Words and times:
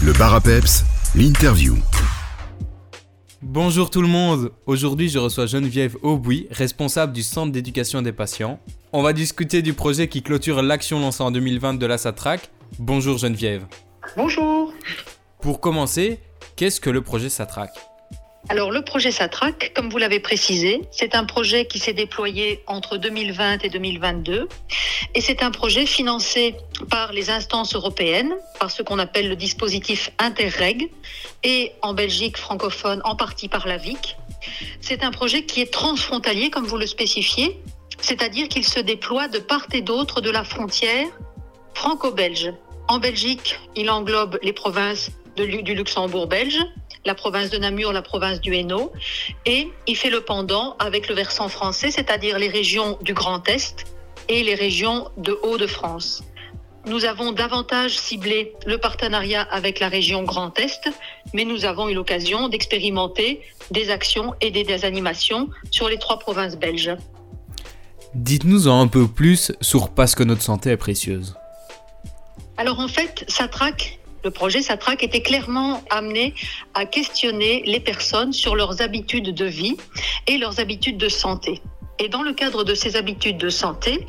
Le 0.00 0.12
bar 0.12 0.32
à 0.32 0.40
peps, 0.40 0.84
l'interview. 1.16 1.76
Bonjour 3.42 3.90
tout 3.90 4.00
le 4.00 4.06
monde. 4.06 4.52
Aujourd'hui, 4.64 5.08
je 5.08 5.18
reçois 5.18 5.46
Geneviève 5.46 5.96
Aubouy, 6.02 6.46
responsable 6.52 7.12
du 7.12 7.24
Centre 7.24 7.50
d'éducation 7.50 8.00
des 8.00 8.12
patients. 8.12 8.60
On 8.92 9.02
va 9.02 9.12
discuter 9.12 9.60
du 9.60 9.74
projet 9.74 10.06
qui 10.06 10.22
clôture 10.22 10.62
l'action 10.62 11.00
lancée 11.00 11.24
en 11.24 11.32
2020 11.32 11.74
de 11.74 11.86
la 11.86 11.98
SATRAC. 11.98 12.48
Bonjour 12.78 13.18
Geneviève. 13.18 13.66
Bonjour. 14.16 14.72
Pour 15.40 15.60
commencer, 15.60 16.20
qu'est-ce 16.54 16.80
que 16.80 16.90
le 16.90 17.02
projet 17.02 17.28
SATRAC? 17.28 17.70
Alors 18.50 18.70
le 18.70 18.80
projet 18.80 19.10
SATRAC, 19.10 19.72
comme 19.74 19.90
vous 19.90 19.98
l'avez 19.98 20.20
précisé, 20.20 20.80
c'est 20.90 21.14
un 21.14 21.24
projet 21.24 21.66
qui 21.66 21.78
s'est 21.78 21.92
déployé 21.92 22.62
entre 22.66 22.96
2020 22.96 23.62
et 23.64 23.68
2022 23.68 24.48
et 25.14 25.20
c'est 25.20 25.42
un 25.42 25.50
projet 25.50 25.84
financé 25.84 26.54
par 26.90 27.12
les 27.12 27.28
instances 27.28 27.74
européennes, 27.74 28.34
par 28.58 28.70
ce 28.70 28.82
qu'on 28.82 28.98
appelle 28.98 29.28
le 29.28 29.36
dispositif 29.36 30.10
Interreg 30.18 30.90
et 31.44 31.72
en 31.82 31.92
Belgique 31.92 32.38
francophone 32.38 33.02
en 33.04 33.16
partie 33.16 33.48
par 33.48 33.66
la 33.66 33.76
VIC. 33.76 34.16
C'est 34.80 35.02
un 35.04 35.10
projet 35.10 35.44
qui 35.44 35.60
est 35.60 35.70
transfrontalier 35.70 36.48
comme 36.48 36.64
vous 36.64 36.78
le 36.78 36.86
spécifiez, 36.86 37.60
c'est-à-dire 38.00 38.48
qu'il 38.48 38.64
se 38.64 38.80
déploie 38.80 39.28
de 39.28 39.40
part 39.40 39.66
et 39.74 39.82
d'autre 39.82 40.22
de 40.22 40.30
la 40.30 40.42
frontière 40.44 41.06
franco-belge. 41.74 42.54
En 42.88 42.98
Belgique, 42.98 43.60
il 43.76 43.90
englobe 43.90 44.38
les 44.42 44.54
provinces 44.54 45.10
du 45.36 45.74
Luxembourg 45.74 46.26
belge, 46.26 46.58
la 47.04 47.14
province 47.14 47.50
de 47.50 47.58
Namur, 47.58 47.92
la 47.92 48.02
province 48.02 48.40
du 48.40 48.54
Hainaut, 48.54 48.92
et 49.46 49.68
il 49.86 49.96
fait 49.96 50.10
le 50.10 50.20
pendant 50.20 50.76
avec 50.78 51.08
le 51.08 51.14
versant 51.14 51.48
français, 51.48 51.90
c'est-à-dire 51.90 52.38
les 52.38 52.48
régions 52.48 52.98
du 53.02 53.14
Grand 53.14 53.48
Est 53.48 53.84
et 54.28 54.42
les 54.42 54.54
régions 54.54 55.08
de 55.16 55.38
Hauts-de-France. 55.42 56.24
Nous 56.86 57.04
avons 57.04 57.32
davantage 57.32 57.98
ciblé 57.98 58.54
le 58.66 58.78
partenariat 58.78 59.42
avec 59.42 59.78
la 59.80 59.88
région 59.88 60.22
Grand 60.22 60.58
Est, 60.58 60.88
mais 61.34 61.44
nous 61.44 61.64
avons 61.64 61.88
eu 61.88 61.94
l'occasion 61.94 62.48
d'expérimenter 62.48 63.42
des 63.70 63.90
actions 63.90 64.34
et 64.40 64.50
des 64.50 64.84
animations 64.84 65.50
sur 65.70 65.88
les 65.88 65.98
trois 65.98 66.18
provinces 66.18 66.56
belges. 66.56 66.96
Dites-nous 68.14 68.68
un 68.68 68.88
peu 68.88 69.06
plus 69.06 69.52
sur 69.60 69.90
Parce 69.90 70.14
que 70.14 70.22
notre 70.22 70.42
santé 70.42 70.70
est 70.70 70.76
précieuse. 70.76 71.36
Alors 72.56 72.80
en 72.80 72.88
fait, 72.88 73.24
Satrac, 73.28 73.98
le 74.24 74.30
projet 74.30 74.62
Satrac 74.62 75.02
était 75.02 75.22
clairement 75.22 75.82
amené 75.90 76.34
à 76.74 76.86
questionner 76.86 77.62
les 77.66 77.80
personnes 77.80 78.32
sur 78.32 78.56
leurs 78.56 78.82
habitudes 78.82 79.34
de 79.34 79.44
vie 79.44 79.76
et 80.26 80.38
leurs 80.38 80.60
habitudes 80.60 80.98
de 80.98 81.08
santé. 81.08 81.60
Et 81.98 82.08
dans 82.08 82.22
le 82.22 82.32
cadre 82.32 82.64
de 82.64 82.74
ces 82.74 82.96
habitudes 82.96 83.38
de 83.38 83.48
santé, 83.48 84.06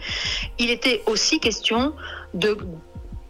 il 0.60 0.70
était 0.70 1.02
aussi 1.08 1.40
question 1.40 1.94
de 2.34 2.58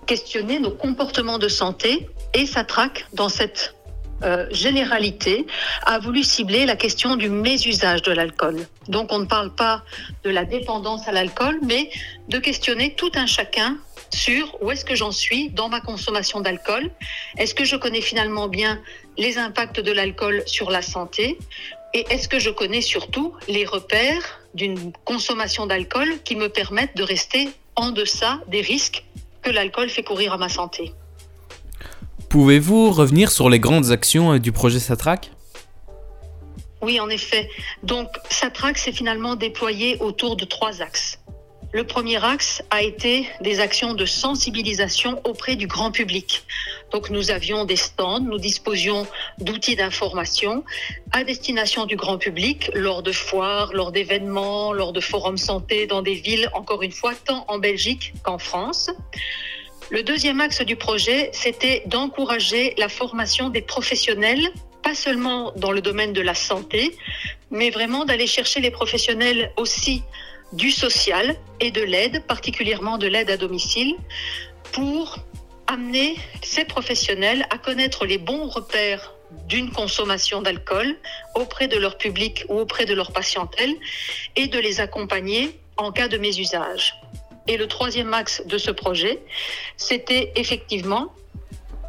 questionner 0.05 0.59
nos 0.59 0.71
comportements 0.71 1.37
de 1.37 1.47
santé 1.47 2.09
et 2.33 2.45
Satrac, 2.45 3.05
dans 3.13 3.29
cette 3.29 3.75
euh, 4.23 4.47
généralité, 4.51 5.45
a 5.85 5.99
voulu 5.99 6.23
cibler 6.23 6.65
la 6.65 6.75
question 6.75 7.15
du 7.15 7.29
mésusage 7.29 8.01
de 8.01 8.11
l'alcool. 8.11 8.57
Donc 8.89 9.13
on 9.13 9.19
ne 9.19 9.25
parle 9.25 9.53
pas 9.55 9.83
de 10.23 10.29
la 10.29 10.43
dépendance 10.43 11.07
à 11.07 11.13
l'alcool, 11.13 11.59
mais 11.63 11.89
de 12.27 12.37
questionner 12.37 12.95
tout 12.95 13.11
un 13.15 13.25
chacun 13.25 13.77
sur 14.13 14.57
où 14.61 14.71
est-ce 14.71 14.85
que 14.85 14.95
j'en 14.95 15.11
suis 15.11 15.49
dans 15.49 15.69
ma 15.69 15.81
consommation 15.81 16.41
d'alcool. 16.41 16.91
Est-ce 17.37 17.53
que 17.53 17.65
je 17.65 17.75
connais 17.75 18.01
finalement 18.01 18.47
bien 18.47 18.81
les 19.17 19.37
impacts 19.37 19.79
de 19.79 19.91
l'alcool 19.91 20.43
sur 20.45 20.71
la 20.71 20.81
santé? 20.81 21.37
Et 21.93 22.05
est-ce 22.09 22.27
que 22.27 22.39
je 22.39 22.49
connais 22.49 22.81
surtout 22.81 23.33
les 23.47 23.65
repères 23.65 24.41
d'une 24.53 24.91
consommation 25.05 25.65
d'alcool 25.65 26.07
qui 26.23 26.35
me 26.35 26.49
permettent 26.49 26.95
de 26.95 27.03
rester 27.03 27.49
en 27.75 27.91
deçà 27.91 28.39
des 28.47 28.61
risques 28.61 29.03
que 29.41 29.49
l'alcool 29.49 29.89
fait 29.89 30.03
courir 30.03 30.33
à 30.33 30.37
ma 30.37 30.49
santé? 30.49 30.93
Pouvez-vous 32.29 32.91
revenir 32.91 33.31
sur 33.31 33.49
les 33.49 33.59
grandes 33.59 33.89
actions 33.89 34.33
euh, 34.33 34.39
du 34.39 34.51
projet 34.51 34.79
Satrac? 34.79 35.31
Oui, 36.81 36.99
en 36.99 37.09
effet. 37.09 37.49
Donc, 37.83 38.07
Satrac 38.29 38.77
s'est 38.77 38.91
finalement 38.91 39.35
déployé 39.35 39.97
autour 39.99 40.35
de 40.35 40.45
trois 40.45 40.81
axes. 40.81 41.19
Le 41.71 41.83
premier 41.83 42.23
axe 42.23 42.63
a 42.71 42.81
été 42.81 43.29
des 43.41 43.59
actions 43.59 43.93
de 43.93 44.05
sensibilisation 44.07 45.21
auprès 45.23 45.55
du 45.55 45.67
grand 45.67 45.91
public. 45.91 46.41
Donc 46.91 47.11
nous 47.11 47.29
avions 47.29 47.63
des 47.63 47.75
stands, 47.75 48.21
nous 48.21 48.39
disposions 48.39 49.05
d'outils 49.37 49.75
d'information 49.75 50.63
à 51.11 51.23
destination 51.23 51.85
du 51.85 51.95
grand 51.95 52.17
public 52.17 52.71
lors 52.73 53.03
de 53.03 53.11
foires, 53.11 53.71
lors 53.71 53.91
d'événements, 53.91 54.73
lors 54.73 54.93
de 54.93 54.99
forums 54.99 55.37
santé 55.37 55.85
dans 55.85 56.01
des 56.01 56.15
villes, 56.15 56.49
encore 56.53 56.81
une 56.81 56.91
fois, 56.91 57.13
tant 57.13 57.45
en 57.47 57.59
Belgique 57.59 58.13
qu'en 58.23 58.39
France. 58.39 58.89
Le 59.91 60.01
deuxième 60.01 60.41
axe 60.41 60.63
du 60.63 60.75
projet, 60.75 61.29
c'était 61.33 61.83
d'encourager 61.85 62.73
la 62.79 62.89
formation 62.89 63.49
des 63.49 63.61
professionnels, 63.61 64.49
pas 64.81 64.95
seulement 64.95 65.51
dans 65.55 65.71
le 65.71 65.81
domaine 65.81 66.13
de 66.13 66.21
la 66.21 66.33
santé, 66.33 66.97
mais 67.51 67.69
vraiment 67.69 68.05
d'aller 68.05 68.25
chercher 68.25 68.59
les 68.59 68.71
professionnels 68.71 69.51
aussi 69.55 70.01
du 70.53 70.71
social 70.71 71.35
et 71.59 71.71
de 71.71 71.81
l'aide, 71.81 72.23
particulièrement 72.25 72.97
de 72.97 73.07
l'aide 73.07 73.29
à 73.29 73.37
domicile, 73.37 73.95
pour 74.71 75.19
amener 75.67 76.15
ces 76.41 76.65
professionnels 76.65 77.45
à 77.51 77.57
connaître 77.57 78.05
les 78.05 78.17
bons 78.17 78.47
repères 78.47 79.13
d'une 79.47 79.71
consommation 79.71 80.41
d'alcool 80.41 80.95
auprès 81.35 81.67
de 81.67 81.77
leur 81.77 81.97
public 81.97 82.45
ou 82.49 82.59
auprès 82.59 82.85
de 82.85 82.95
leur 82.95 83.11
patientèle 83.11 83.75
et 84.35 84.47
de 84.47 84.57
les 84.57 84.81
accompagner 84.81 85.51
en 85.77 85.91
cas 85.91 86.07
de 86.07 86.17
mésusage. 86.17 86.95
Et 87.47 87.57
le 87.57 87.67
troisième 87.67 88.13
axe 88.13 88.41
de 88.45 88.57
ce 88.57 88.71
projet, 88.71 89.19
c'était 89.77 90.31
effectivement 90.35 91.13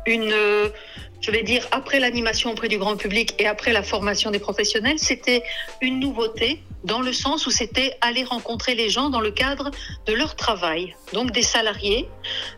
une, 0.07 0.35
je 1.21 1.31
vais 1.31 1.43
dire, 1.43 1.67
après 1.71 2.01
l'animation 2.01 2.51
auprès 2.51 2.69
du 2.69 2.79
grand 2.79 2.97
public 2.97 3.35
et 3.39 3.47
après 3.47 3.73
la 3.73 3.83
formation 3.83 4.31
des 4.31 4.39
professionnels, 4.39 4.99
c'était 4.99 5.43
une 5.81 6.01
nouveauté 6.01 6.61
dans 6.85 7.01
le 7.01 7.13
sens 7.13 7.47
où 7.47 7.51
c'était 7.51 7.97
aller 8.01 8.25
rencontrer 8.25 8.75
les 8.75 8.89
gens 8.89 9.11
dans 9.11 9.21
le 9.21 9.31
cadre 9.31 9.71
de 10.07 10.13
leur 10.13 10.37
travail, 10.37 10.97
donc 11.13 11.31
des 11.33 11.43
salariés, 11.43 12.09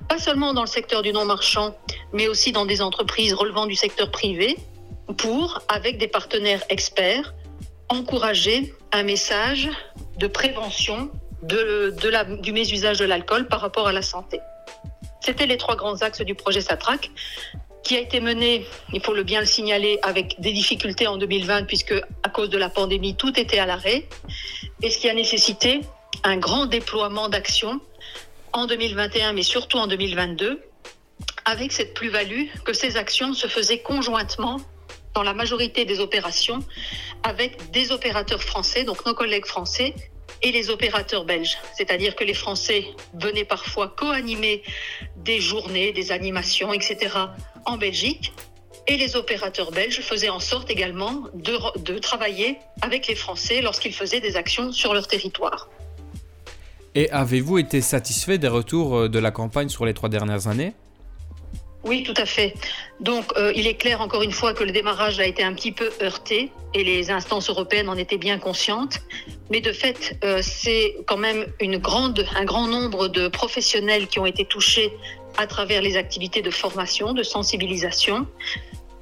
pas 0.09 0.19
seulement 0.19 0.55
dans 0.55 0.63
le 0.63 0.69
secteur 0.69 1.03
du 1.03 1.13
non-marchand, 1.13 1.77
mais 2.13 2.29
aussi 2.29 2.53
dans 2.53 2.67
des 2.67 2.83
entreprises 2.83 3.35
relevant 3.35 3.67
du 3.67 3.75
secteur 3.75 4.11
privé, 4.11 4.57
pour, 5.19 5.61
avec 5.69 5.99
des 5.99 6.09
partenaires 6.09 6.63
experts, 6.69 7.35
encourager 7.89 8.75
un 8.93 9.03
message 9.03 9.69
de 10.19 10.27
prévention 10.27 11.11
du 11.43 12.53
mésusage 12.53 12.99
de 12.99 13.05
l'alcool 13.05 13.49
par 13.49 13.61
rapport 13.61 13.89
à 13.89 13.93
la 13.93 14.03
santé. 14.03 14.41
C'était 15.21 15.47
les 15.47 15.57
trois 15.57 15.77
grands 15.77 16.03
axes 16.03 16.23
du 16.23 16.35
projet 16.35 16.61
SATRAC 16.61 17.11
qui 17.83 17.97
a 17.97 18.01
été 18.01 18.21
mené, 18.21 18.67
il 18.93 19.01
faut 19.03 19.15
le 19.15 19.23
bien 19.23 19.41
le 19.41 19.47
signaler, 19.47 19.99
avec 20.03 20.41
des 20.41 20.53
difficultés 20.53 21.07
en 21.07 21.17
2020 21.17 21.65
puisque 21.65 21.95
à 22.23 22.29
cause 22.29 22.51
de 22.51 22.59
la 22.59 22.69
pandémie, 22.69 23.17
tout 23.17 23.39
était 23.39 23.59
à 23.59 23.67
l'arrêt, 23.67 24.09
et 24.83 24.91
ce 24.91 24.99
qui 24.99 25.09
a 25.09 25.15
nécessité 25.15 25.81
un 26.25 26.37
grand 26.37 26.67
déploiement 26.67 27.29
d'actions 27.29 27.81
en 28.53 28.67
2021, 28.67 29.33
mais 29.33 29.43
surtout 29.43 29.79
en 29.79 29.87
2022, 29.87 30.63
avec 31.45 31.73
cette 31.73 31.95
plus-value 31.95 32.47
que 32.65 32.73
ces 32.73 32.97
actions 32.97 33.35
se 33.35 33.47
faisaient 33.47 33.81
conjointement 33.81 34.61
dans 35.15 35.23
la 35.23 35.35
majorité 35.35 35.85
des 35.85 36.01
opérations 36.01 36.61
avec 37.23 37.71
des 37.71 37.93
opérateurs 37.93 38.43
français, 38.43 38.85
donc 38.85 39.05
nos 39.05 39.15
collègues 39.15 39.47
français, 39.47 39.95
et 40.43 40.51
les 40.51 40.71
opérateurs 40.71 41.25
belges. 41.25 41.59
C'est-à-dire 41.77 42.17
que 42.17 42.25
les 42.25 42.35
Français 42.35 42.87
venaient 43.15 43.45
parfois 43.45 43.89
co-animer 43.89 44.63
des 45.17 45.41
journées, 45.41 45.93
des 45.93 46.11
animations, 46.13 46.73
etc. 46.73 47.11
en 47.67 47.77
Belgique. 47.77 48.33
Et 48.89 48.97
les 48.97 49.15
opérateurs 49.15 49.71
belges 49.71 50.01
faisaient 50.01 50.29
en 50.29 50.41
sorte 50.41 50.71
également 50.71 51.25
de, 51.35 51.57
de 51.81 51.99
travailler 51.99 52.59
avec 52.81 53.07
les 53.07 53.15
Français 53.15 53.63
lorsqu'ils 53.63 53.95
faisaient 53.95 54.21
des 54.21 54.37
actions 54.37 54.73
sur 54.73 54.93
leur 54.93 55.07
territoire. 55.07 55.69
Et 56.95 57.11
avez-vous 57.11 57.59
été 57.59 57.81
satisfait 57.81 58.39
des 58.39 58.49
retours 58.49 59.09
de 59.09 59.19
la 59.19 59.31
campagne 59.31 59.69
sur 59.69 59.87
les 59.87 59.95
trois 59.95 60.09
dernières 60.09 60.49
années? 60.49 60.75
Oui, 61.85 62.05
tout 62.05 62.15
à 62.17 62.27
fait. 62.27 62.55
Donc, 63.01 63.25
euh, 63.37 63.53
il 63.57 63.67
est 63.67 63.75
clair, 63.75 64.01
encore 64.01 64.23
une 64.23 64.33
fois, 64.33 64.55
que 64.55 64.63
le 64.63 64.71
démarrage 64.71 65.19
a 65.19 65.27
été 65.27 65.43
un 65.43 65.53
petit 65.53 65.73
peu 65.73 65.91
heurté 66.01 66.53
et 66.75 66.85
les 66.85 67.11
instances 67.11 67.51
européennes 67.51 67.89
en 67.89 67.97
étaient 67.97 68.19
bien 68.19 68.39
conscientes. 68.39 69.01
Mais 69.51 69.61
de 69.61 69.73
fait, 69.73 70.17
euh, 70.23 70.41
c'est 70.43 70.97
quand 71.07 71.17
même 71.17 71.47
un 71.61 72.45
grand 72.45 72.69
nombre 72.69 73.09
de 73.09 73.29
professionnels 73.29 74.07
qui 74.07 74.21
ont 74.21 74.27
été 74.27 74.45
touchés 74.45 74.93
à 75.37 75.47
travers 75.47 75.83
les 75.83 75.97
activités 75.97 76.43
de 76.43 76.51
formation, 76.51 77.15
de 77.15 77.23
sensibilisation. 77.23 78.27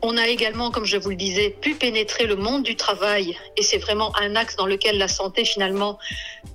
On 0.03 0.17
a 0.17 0.29
également, 0.29 0.71
comme 0.71 0.87
je 0.87 0.97
vous 0.97 1.11
le 1.11 1.17
disais, 1.17 1.50
pu 1.50 1.75
pénétrer 1.75 2.26
le 2.26 2.37
monde 2.37 2.62
du 2.62 2.75
travail 2.75 3.37
et 3.59 3.62
c'est 3.62 3.76
vraiment 3.76 4.17
un 4.17 4.35
axe 4.35 4.56
dans 4.56 4.65
lequel 4.65 4.97
la 4.97 5.09
santé 5.09 5.44
finalement 5.44 5.99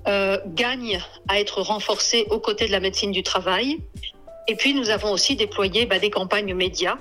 euh, 0.08 0.38
gagne 0.48 1.00
à 1.28 1.38
être 1.38 1.62
renforcée 1.62 2.26
aux 2.30 2.40
côtés 2.40 2.66
de 2.66 2.72
la 2.72 2.80
médecine 2.80 3.12
du 3.12 3.22
travail. 3.22 3.78
Et 4.48 4.56
puis, 4.56 4.74
nous 4.74 4.90
avons 4.90 5.12
aussi 5.12 5.36
déployé 5.36 5.86
bah, 5.86 5.98
des 5.98 6.10
campagnes 6.10 6.54
médias 6.54 6.98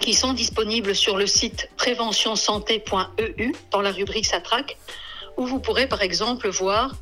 qui 0.00 0.14
sont 0.14 0.32
disponibles 0.32 0.94
sur 0.94 1.16
le 1.16 1.26
site 1.26 1.68
préventionsanté.eu 1.76 3.52
dans 3.70 3.80
la 3.80 3.92
rubrique 3.92 4.26
Satrac, 4.26 4.76
où 5.36 5.46
vous 5.46 5.60
pourrez 5.60 5.86
par 5.86 6.02
exemple 6.02 6.48
voir 6.48 6.94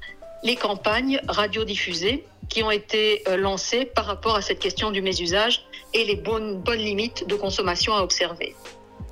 les 0.43 0.57
campagnes 0.57 1.21
radiodiffusées 1.29 2.25
qui 2.49 2.63
ont 2.63 2.71
été 2.71 3.23
euh, 3.29 3.37
lancés 3.37 3.85
par 3.85 4.07
rapport 4.07 4.37
à 4.37 4.43
cette 4.43 4.59
question 4.59 4.91
du 4.91 5.01
mésusage 5.01 5.63
et 5.95 6.05
les 6.05 6.17
bonnes, 6.17 6.61
bonnes 6.61 6.81
limites 6.81 7.27
de 7.29 7.35
consommation 7.35 7.95
à 7.95 8.03
observer. 8.03 8.55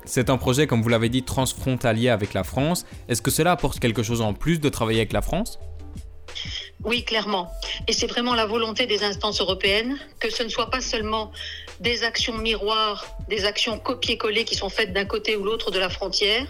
C'est 0.05 0.29
un 0.29 0.37
projet, 0.37 0.67
comme 0.67 0.81
vous 0.81 0.89
l'avez 0.89 1.09
dit, 1.09 1.23
transfrontalier 1.23 2.09
avec 2.09 2.33
la 2.33 2.43
France. 2.43 2.85
Est-ce 3.07 3.21
que 3.21 3.31
cela 3.31 3.51
apporte 3.51 3.79
quelque 3.79 4.03
chose 4.03 4.21
en 4.21 4.33
plus 4.33 4.59
de 4.59 4.67
travailler 4.67 4.99
avec 4.99 5.13
la 5.13 5.21
France? 5.21 5.59
Oui, 6.83 7.03
clairement. 7.03 7.51
Et 7.87 7.93
c'est 7.93 8.07
vraiment 8.07 8.33
la 8.33 8.45
volonté 8.45 8.87
des 8.87 9.03
instances 9.03 9.39
européennes 9.39 9.99
que 10.19 10.29
ce 10.29 10.43
ne 10.43 10.49
soit 10.49 10.69
pas 10.69 10.81
seulement 10.81 11.31
des 11.79 12.03
actions 12.03 12.37
miroirs, 12.37 13.05
des 13.27 13.45
actions 13.45 13.77
copier-coller 13.79 14.45
qui 14.45 14.55
sont 14.55 14.69
faites 14.69 14.93
d'un 14.93 15.05
côté 15.05 15.35
ou 15.35 15.43
l'autre 15.43 15.71
de 15.71 15.79
la 15.79 15.89
frontière, 15.89 16.45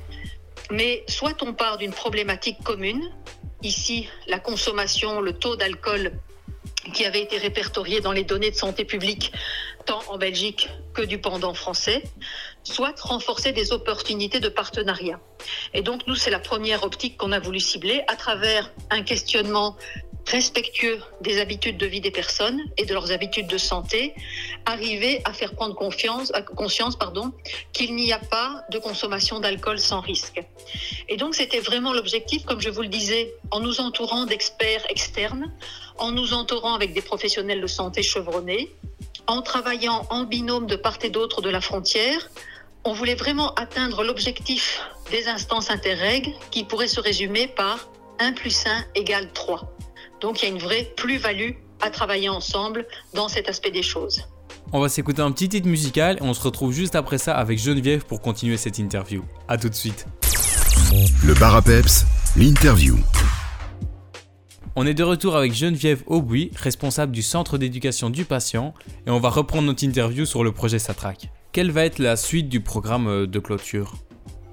mais 0.69 1.04
soit 1.07 1.42
on 1.44 1.54
part 1.54 1.78
d'une 1.78 1.94
problématique 1.94 2.63
commune, 2.63 3.10
ici 3.62 4.07
la 4.28 4.39
consommation, 4.39 5.22
le 5.22 5.33
taux 5.33 5.56
d'alcool 5.56 6.13
qui 6.94 7.06
avait 7.06 7.22
été 7.22 7.38
répertorié 7.38 8.01
dans 8.01 8.12
les 8.12 8.24
données 8.24 8.51
de 8.51 8.56
santé 8.56 8.86
publique, 8.86 9.31
tant 9.86 10.01
en 10.10 10.18
Belgique 10.18 10.69
que 10.94 11.01
du 11.01 11.19
pendant 11.19 11.54
français, 11.54 12.04
soit 12.63 13.00
renforcer 13.00 13.51
des 13.51 13.72
opportunités 13.72 14.39
de 14.39 14.50
partenariat. 14.50 15.19
Et 15.74 15.81
donc, 15.81 16.07
nous, 16.07 16.16
c'est 16.16 16.31
la 16.31 16.39
première 16.39 16.84
optique 16.84 17.18
qu'on 17.18 17.31
a 17.31 17.39
voulu 17.39 17.60
cibler 17.60 18.01
à 18.07 18.16
travers 18.16 18.72
un 18.89 19.04
questionnement 19.04 19.77
respectueux 20.28 21.00
des 21.22 21.40
habitudes 21.40 21.78
de 21.78 21.86
vie 21.86 22.02
des 22.02 22.12
personnes 22.12 22.60
et 22.78 22.86
de 22.86 22.94
leurs 22.94 23.12
habitudes 23.12 23.48
de 23.48 23.58
santé, 23.58 24.14
arriver 24.66 25.22
à 25.26 25.34
faire 25.34 25.54
prendre 25.54 25.76
conscience 25.76 26.32
pardon, 26.96 27.32
qu'il 27.74 27.96
n'y 27.96 28.14
a 28.14 28.20
pas 28.20 28.64
de 28.72 28.80
consommation 28.80 29.40
d'alcool 29.40 29.80
sans 29.80 30.00
risque. 30.00 30.42
Et 31.10 31.18
donc 31.18 31.36
c'était 31.36 31.60
vraiment 31.60 31.94
l'objectif, 31.94 32.46
comme 32.46 32.62
je 32.62 32.70
vous 32.70 32.82
le 32.82 32.88
disais, 32.88 33.34
en 33.52 33.60
nous 33.60 33.82
entourant 33.82 34.26
d'experts 34.26 34.86
externes, 34.90 35.52
en 35.98 36.12
nous 36.12 36.34
entourant 36.34 36.74
avec 36.74 36.94
des 36.94 37.02
professionnels 37.02 37.62
de 37.62 37.68
santé 37.68 38.04
chevronnés, 38.04 38.72
en 39.28 39.42
travaillant 39.42 40.06
en 40.10 40.24
binôme 40.24 40.68
de 40.68 40.76
part 40.76 40.98
et 41.04 41.10
d'autre 41.10 41.42
de 41.42 41.50
la 41.50 41.62
frontière, 41.62 42.30
on 42.84 42.94
voulait 42.94 43.16
vraiment 43.16 43.54
atteindre 43.54 44.04
l'objectif 44.04 44.82
des 45.12 45.28
instances 45.28 45.70
interreg 45.70 46.34
qui 46.50 46.64
pourrait 46.64 46.88
se 46.88 47.00
résumer 47.00 47.48
par 47.48 47.90
1 48.20 48.34
plus 48.34 48.66
1 48.66 48.86
égale 48.96 49.32
3. 49.34 49.72
Donc 50.22 50.42
il 50.42 50.50
y 50.50 50.52
a 50.52 50.54
une 50.54 50.62
vraie 50.62 50.94
plus-value 50.96 51.52
à 51.82 51.90
travailler 51.90 52.30
ensemble 52.30 52.86
dans 53.14 53.28
cet 53.28 53.50
aspect 53.50 53.72
des 53.72 53.82
choses. 53.82 54.24
On 54.72 54.80
va 54.80 54.88
s'écouter 54.88 55.22
un 55.22 55.32
petit 55.32 55.50
titre 55.50 55.68
musical 55.68 56.18
et 56.18 56.22
on 56.22 56.34
se 56.34 56.42
retrouve 56.42 56.72
juste 56.72 56.96
après 56.96 57.18
ça 57.18 57.34
avec 57.34 57.60
Geneviève 57.60 58.06
pour 58.06 58.22
continuer 58.22 58.58
cette 58.58 58.78
interview. 58.78 59.24
A 59.48 59.58
tout 59.58 59.70
de 59.70 59.76
suite. 59.76 60.06
Le 61.26 61.34
bar 61.34 61.56
à 61.56 61.62
peps, 61.62 62.06
l'interview. 62.38 62.98
On 64.76 64.86
est 64.86 64.94
de 64.94 65.04
retour 65.04 65.36
avec 65.36 65.54
Geneviève 65.54 66.04
Aubuy, 66.06 66.52
responsable 66.56 67.12
du 67.12 67.22
centre 67.22 67.58
d'éducation 67.58 68.10
du 68.10 68.24
patient, 68.24 68.74
et 69.06 69.10
on 69.10 69.20
va 69.20 69.30
reprendre 69.30 69.64
notre 69.64 69.84
interview 69.84 70.26
sur 70.26 70.46
le 70.46 70.54
projet 70.54 70.80
Satrac. 70.80 71.30
Quelle 71.52 71.72
va 71.72 71.84
être 71.84 72.00
la 72.00 72.16
suite 72.16 72.48
du 72.48 72.62
programme 72.62 73.08
euh, 73.08 73.28
de 73.28 73.40
clôture? 73.40 73.96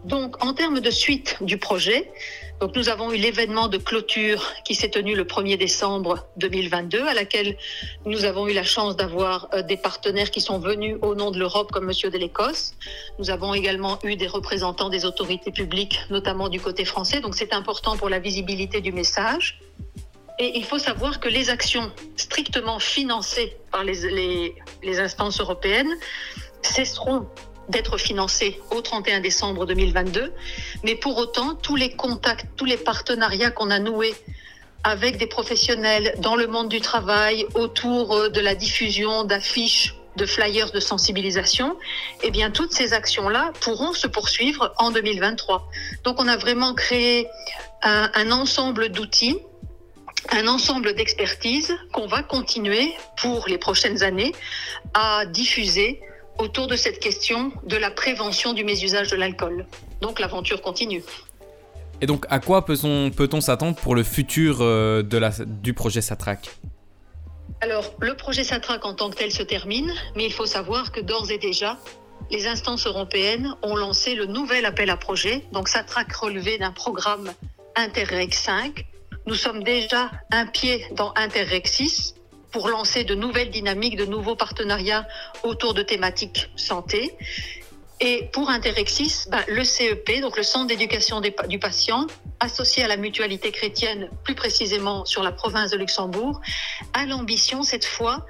Donc, 0.04 0.42
en 0.44 0.54
termes 0.54 0.80
de 0.80 0.90
suite 0.90 1.36
du 1.40 1.58
projet, 1.58 2.10
donc 2.60 2.74
nous 2.74 2.88
avons 2.88 3.12
eu 3.12 3.16
l'événement 3.16 3.68
de 3.68 3.78
clôture 3.78 4.44
qui 4.64 4.74
s'est 4.74 4.90
tenu 4.90 5.14
le 5.14 5.24
1er 5.24 5.56
décembre 5.56 6.26
2022, 6.38 7.06
à 7.06 7.14
laquelle 7.14 7.56
nous 8.04 8.24
avons 8.24 8.48
eu 8.48 8.52
la 8.52 8.64
chance 8.64 8.96
d'avoir 8.96 9.48
euh, 9.54 9.62
des 9.62 9.76
partenaires 9.76 10.30
qui 10.30 10.40
sont 10.40 10.58
venus 10.58 10.96
au 11.02 11.14
nom 11.14 11.30
de 11.30 11.38
l'Europe, 11.38 11.70
comme 11.70 11.86
Monsieur 11.86 12.10
de 12.10 12.18
l'Écosse. 12.18 12.74
Nous 13.18 13.30
avons 13.30 13.54
également 13.54 13.98
eu 14.02 14.16
des 14.16 14.26
représentants 14.26 14.88
des 14.88 15.04
autorités 15.04 15.52
publiques, 15.52 16.00
notamment 16.10 16.48
du 16.48 16.60
côté 16.60 16.84
français. 16.84 17.20
Donc 17.20 17.36
c'est 17.36 17.52
important 17.52 17.96
pour 17.96 18.08
la 18.08 18.18
visibilité 18.18 18.80
du 18.80 18.92
message. 18.92 19.60
Et 20.40 20.56
il 20.56 20.64
faut 20.64 20.78
savoir 20.78 21.18
que 21.18 21.28
les 21.28 21.50
actions 21.50 21.90
strictement 22.16 22.78
financées 22.78 23.56
par 23.72 23.82
les, 23.84 24.54
instances 24.98 25.40
européennes 25.40 25.92
cesseront 26.62 27.26
d'être 27.68 27.98
financé 27.98 28.60
au 28.70 28.80
31 28.80 29.20
décembre 29.20 29.66
2022. 29.66 30.32
Mais 30.84 30.94
pour 30.94 31.18
autant, 31.18 31.54
tous 31.54 31.76
les 31.76 31.90
contacts, 31.90 32.46
tous 32.56 32.64
les 32.64 32.76
partenariats 32.76 33.50
qu'on 33.50 33.70
a 33.70 33.78
noués 33.78 34.14
avec 34.84 35.18
des 35.18 35.26
professionnels 35.26 36.14
dans 36.18 36.36
le 36.36 36.46
monde 36.46 36.68
du 36.68 36.80
travail 36.80 37.46
autour 37.54 38.14
euh, 38.14 38.28
de 38.28 38.40
la 38.40 38.54
diffusion 38.54 39.24
d'affiches 39.24 39.94
de 40.16 40.26
flyers 40.26 40.72
de 40.72 40.80
sensibilisation, 40.80 41.76
eh 42.22 42.30
bien 42.30 42.50
toutes 42.50 42.72
ces 42.72 42.92
actions-là 42.92 43.52
pourront 43.60 43.92
se 43.92 44.06
poursuivre 44.06 44.74
en 44.76 44.90
2023. 44.90 45.68
Donc 46.04 46.20
on 46.20 46.26
a 46.26 46.36
vraiment 46.36 46.74
créé 46.74 47.28
un, 47.82 48.10
un 48.14 48.32
ensemble 48.32 48.88
d'outils, 48.88 49.38
un 50.30 50.48
ensemble 50.48 50.94
d'expertise 50.94 51.76
qu'on 51.92 52.06
va 52.06 52.22
continuer 52.22 52.92
pour 53.16 53.46
les 53.46 53.58
prochaines 53.58 54.02
années 54.02 54.34
à 54.92 55.24
diffuser 55.26 56.00
autour 56.38 56.66
de 56.66 56.76
cette 56.76 57.00
question 57.00 57.52
de 57.64 57.76
la 57.76 57.90
prévention 57.90 58.52
du 58.52 58.64
mésusage 58.64 59.10
de 59.10 59.16
l'alcool. 59.16 59.66
Donc 60.00 60.20
l'aventure 60.20 60.62
continue. 60.62 61.02
Et 62.00 62.06
donc 62.06 62.24
à 62.30 62.38
quoi 62.38 62.64
peut-on 62.64 63.10
peut 63.10 63.28
s'attendre 63.40 63.76
pour 63.76 63.94
le 63.94 64.04
futur 64.04 64.58
euh, 64.60 65.02
de 65.02 65.18
la, 65.18 65.30
du 65.44 65.74
projet 65.74 66.00
Satrac? 66.00 66.50
Alors 67.60 67.92
le 68.00 68.14
projet 68.14 68.44
Satrac 68.44 68.84
en 68.84 68.94
tant 68.94 69.10
que 69.10 69.16
tel 69.16 69.32
se 69.32 69.42
termine, 69.42 69.92
mais 70.14 70.24
il 70.24 70.32
faut 70.32 70.46
savoir 70.46 70.92
que 70.92 71.00
d'ores 71.00 71.30
et 71.30 71.38
déjà, 71.38 71.76
les 72.30 72.46
instances 72.46 72.86
européennes 72.86 73.54
ont 73.62 73.74
lancé 73.74 74.14
le 74.14 74.26
nouvel 74.26 74.64
appel 74.64 74.90
à 74.90 74.96
projet, 74.96 75.44
donc 75.52 75.68
Satrac 75.68 76.12
relevé 76.12 76.58
d'un 76.58 76.72
programme 76.72 77.32
Interreg 77.74 78.32
5. 78.32 78.86
Nous 79.26 79.34
sommes 79.34 79.64
déjà 79.64 80.10
un 80.30 80.46
pied 80.46 80.84
dans 80.92 81.12
Interreg 81.16 81.66
6 81.66 82.14
pour 82.50 82.68
lancer 82.68 83.04
de 83.04 83.14
nouvelles 83.14 83.50
dynamiques, 83.50 83.96
de 83.96 84.06
nouveaux 84.06 84.36
partenariats 84.36 85.06
autour 85.42 85.74
de 85.74 85.82
thématiques 85.82 86.50
santé. 86.56 87.16
Et 88.00 88.28
pour 88.32 88.48
Interrexis, 88.48 89.28
ben, 89.28 89.42
le 89.48 89.64
CEP, 89.64 90.20
donc 90.20 90.36
le 90.36 90.44
Centre 90.44 90.68
d'éducation 90.68 91.20
du 91.20 91.58
patient, 91.58 92.06
associé 92.38 92.84
à 92.84 92.88
la 92.88 92.96
mutualité 92.96 93.50
chrétienne, 93.50 94.08
plus 94.22 94.36
précisément 94.36 95.04
sur 95.04 95.24
la 95.24 95.32
province 95.32 95.72
de 95.72 95.76
Luxembourg, 95.76 96.40
a 96.94 97.06
l'ambition 97.06 97.64
cette 97.64 97.84
fois 97.84 98.24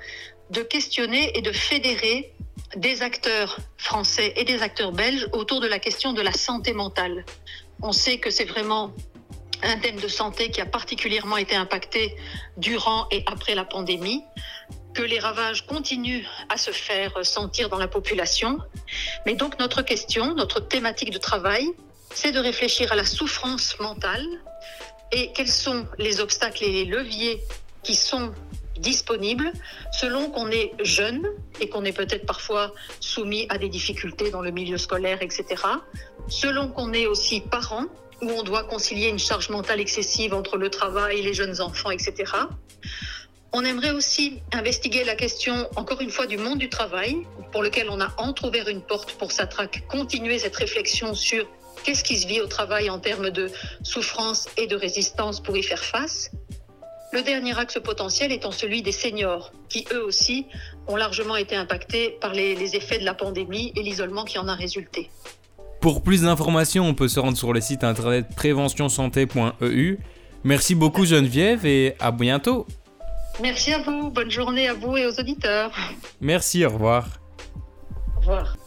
de 0.51 0.63
questionner 0.63 1.37
et 1.37 1.43
de 1.43 1.53
fédérer 1.53 2.33
des 2.77 3.03
acteurs 3.03 3.59
français 3.77 4.33
et 4.37 4.45
des 4.45 4.63
acteurs 4.63 4.93
belges 4.93 5.29
autour 5.33 5.61
de 5.61 5.67
la 5.67 5.79
question 5.79 6.15
de 6.15 6.23
la 6.23 6.33
santé 6.33 6.73
mentale. 6.73 7.25
On 7.83 7.93
sait 7.93 8.19
que 8.19 8.31
c'est 8.31 8.45
vraiment 8.45 8.93
un 9.63 9.79
thème 9.79 9.97
de 9.97 10.09
santé 10.09 10.51
qui 10.51 10.61
a 10.61 10.67
particulièrement 10.67 11.37
été 11.37 11.57
impacté 11.57 12.17
durant 12.57 13.07
et 13.11 13.23
après 13.27 13.55
la 13.55 13.65
pandémie, 13.65 14.23
que 14.95 15.03
les 15.03 15.19
ravages 15.19 15.67
continuent 15.67 16.25
à 16.49 16.57
se 16.57 16.71
faire 16.71 17.25
sentir 17.25 17.69
dans 17.69 17.79
la 17.79 17.89
population. 17.89 18.59
Mais 19.27 19.35
donc 19.35 19.59
notre 19.59 19.83
question, 19.83 20.35
notre 20.35 20.61
thématique 20.61 21.11
de 21.11 21.19
travail, 21.19 21.67
c'est 22.15 22.33
de 22.33 22.39
réfléchir 22.41 22.91
à 22.93 22.97
la 22.97 23.05
souffrance 23.05 23.79
mentale 23.81 24.27
et 25.13 25.33
quels 25.33 25.49
sont 25.49 25.87
les 25.99 26.21
obstacles 26.21 26.65
et 26.65 26.73
les 26.73 26.85
leviers 26.85 27.43
qui 27.83 27.95
sont 27.95 28.33
disponibles 28.79 29.53
selon 29.93 30.31
qu'on 30.31 30.51
est 30.51 30.73
jeune 30.81 31.27
et 31.61 31.69
qu'on 31.69 31.85
est 31.85 31.93
peut-être 31.93 32.27
parfois 32.27 32.73
soumis 33.01 33.47
à 33.49 33.59
des 33.59 33.69
difficultés 33.69 34.31
dans 34.31 34.43
le 34.43 34.51
milieu 34.51 34.79
scolaire, 34.79 35.23
etc. 35.23 35.45
Selon 36.29 36.69
qu'on 36.69 36.93
est 36.93 37.07
aussi 37.07 37.41
parent 37.41 37.87
où 38.23 38.31
on 38.31 38.43
doit 38.43 38.65
concilier 38.65 39.09
une 39.09 39.19
charge 39.19 39.49
mentale 39.49 39.81
excessive 39.81 40.35
entre 40.35 40.57
le 40.57 40.71
travail, 40.71 41.23
les 41.23 41.35
jeunes 41.35 41.61
enfants, 41.61 41.91
etc. 41.91 42.33
On 43.53 43.65
aimerait 43.65 43.93
aussi 43.93 44.43
investiguer 44.53 45.05
la 45.05 45.15
question, 45.15 45.69
encore 45.77 46.01
une 46.03 46.11
fois, 46.11 46.27
du 46.27 46.37
monde 46.37 46.59
du 46.59 46.69
travail, 46.69 47.17
pour 47.51 47.63
lequel 47.63 47.89
on 47.89 48.01
a 48.01 48.13
entrouvert 48.19 48.69
une 48.69 48.83
porte 48.83 49.13
pour 49.13 49.33
Satrac, 49.33 49.85
continuer 49.89 50.39
cette 50.39 50.57
réflexion 50.57 51.15
sur 51.15 51.47
qu'est-ce 51.83 52.05
qui 52.05 52.19
se 52.19 52.27
vit 52.27 52.43
au 52.43 52.47
travail 52.47 52.91
en 52.91 52.99
termes 52.99 53.31
de 53.31 53.51
souffrance 53.83 54.49
et 54.59 54.67
de 54.67 54.77
résistance 54.77 55.41
pour 55.41 55.57
y 55.57 55.63
faire 55.63 55.83
face. 55.83 56.31
Le 57.13 57.23
dernier 57.23 57.59
axe 57.59 57.79
potentiel 57.83 58.33
étant 58.33 58.51
celui 58.51 58.83
des 58.83 58.93
seniors, 58.93 59.51
qui 59.71 59.87
eux 59.93 60.05
aussi 60.05 60.47
ont 60.87 60.97
largement 60.97 61.37
été 61.37 61.57
impactés 61.57 62.19
par 62.21 62.35
les, 62.35 62.55
les 62.55 62.77
effets 62.77 62.99
de 62.99 63.05
la 63.07 63.15
pandémie 63.15 63.73
et 63.77 63.83
l'isolement 63.83 64.25
qui 64.25 64.39
en 64.39 64.47
a 64.47 64.55
résulté. 64.55 65.09
Pour 65.81 66.03
plus 66.03 66.23
d'informations, 66.23 66.85
on 66.85 66.95
peut 66.95 67.09
se 67.09 67.21
rendre 67.21 67.37
sur 67.37 67.53
le 67.53 67.61
site 67.61 67.85
internet 67.85 68.27
préventionsanté.eu. 68.35 69.99
Merci 70.45 70.75
beaucoup 70.75 71.05
Geneviève 71.05 71.67
et 71.67 71.95
à 72.01 72.11
bientôt. 72.11 72.67
Merci 73.41 73.73
à 73.73 73.83
vous, 73.83 74.11
bonne 74.11 74.31
journée 74.31 74.69
à 74.69 74.75
vous 74.75 74.97
et 74.97 75.07
aux 75.07 75.19
auditeurs. 75.19 75.71
Merci, 76.21 76.65
au 76.65 76.71
revoir. 76.71 77.07
Au 78.17 78.21
revoir. 78.21 78.59